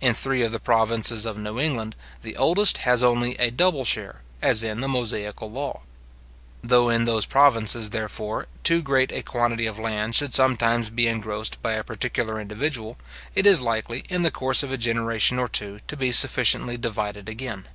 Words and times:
In 0.00 0.14
three 0.14 0.42
of 0.42 0.50
the 0.50 0.58
provinces 0.58 1.24
of 1.24 1.38
New 1.38 1.60
England, 1.60 1.94
the 2.22 2.36
oldest 2.36 2.78
has 2.78 3.04
only 3.04 3.36
a 3.36 3.52
double 3.52 3.84
share, 3.84 4.20
as 4.42 4.64
in 4.64 4.80
the 4.80 4.88
Mosaical 4.88 5.48
law. 5.48 5.82
Though 6.60 6.88
in 6.88 7.04
those 7.04 7.24
provinces, 7.24 7.90
therefore, 7.90 8.48
too 8.64 8.82
great 8.82 9.12
a 9.12 9.22
quantity 9.22 9.66
of 9.66 9.78
land 9.78 10.16
should 10.16 10.34
sometimes 10.34 10.90
be 10.90 11.06
engrossed 11.06 11.62
by 11.62 11.74
a 11.74 11.84
particular 11.84 12.40
individual, 12.40 12.98
it 13.36 13.46
is 13.46 13.62
likely, 13.62 14.02
in 14.08 14.22
the 14.22 14.32
course 14.32 14.64
of 14.64 14.72
a 14.72 14.76
generation 14.76 15.38
or 15.38 15.46
two, 15.46 15.78
to 15.86 15.96
be 15.96 16.10
sufficiently 16.10 16.76
divided 16.76 17.28
again. 17.28 17.66